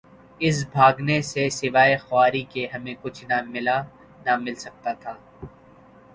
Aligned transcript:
اس 0.41 0.57
بھاگنے 0.71 1.21
سے 1.21 1.49
سوائے 1.49 1.97
خواری 1.97 2.43
کے 2.49 2.65
ہمیں 2.73 2.93
کچھ 3.01 3.23
نہ 3.25 3.41
ملا... 3.47 3.77
نہ 4.25 4.35
مل 4.37 4.55
سکتاتھا۔ 4.55 5.13